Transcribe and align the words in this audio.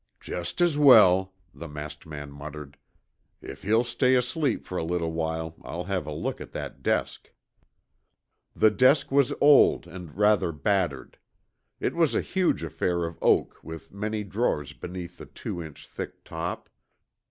"Just 0.19 0.61
as 0.61 0.79
well," 0.79 1.31
the 1.53 1.67
masked 1.67 2.07
man 2.07 2.31
muttered. 2.31 2.75
"If 3.39 3.61
he'll 3.61 3.83
stay 3.83 4.15
asleep 4.15 4.65
for 4.65 4.75
a 4.75 4.83
little 4.83 5.11
while 5.11 5.53
I'll 5.61 5.83
have 5.83 6.07
a 6.07 6.11
look 6.11 6.41
at 6.41 6.53
that 6.53 6.81
desk." 6.81 7.31
The 8.55 8.71
desk 8.71 9.11
was 9.11 9.31
old 9.39 9.85
and 9.85 10.17
rather 10.17 10.51
battered. 10.51 11.19
It 11.79 11.93
was 11.93 12.15
a 12.15 12.21
huge 12.21 12.63
affair 12.63 13.05
of 13.05 13.19
oak 13.21 13.59
with 13.61 13.93
many 13.93 14.23
drawers 14.23 14.73
beneath 14.73 15.19
the 15.19 15.27
two 15.27 15.61
inch 15.61 15.85
thick 15.87 16.23
top. 16.23 16.67